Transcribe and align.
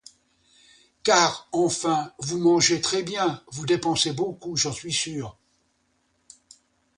Car, 1.03 1.47
enfin, 1.51 2.11
vous 2.17 2.39
mangez 2.39 2.81
très 2.81 3.03
bien, 3.03 3.43
vous 3.51 3.67
dépensez 3.67 4.13
beaucoup, 4.13 4.55
j'en 4.57 4.71
suis 4.73 4.91
sûre. 4.91 5.37